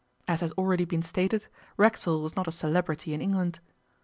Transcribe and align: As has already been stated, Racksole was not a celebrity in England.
As 0.27 0.41
has 0.41 0.51
already 0.53 0.83
been 0.83 1.03
stated, 1.03 1.45
Racksole 1.77 2.23
was 2.23 2.35
not 2.35 2.47
a 2.47 2.51
celebrity 2.51 3.13
in 3.13 3.21
England. 3.21 3.59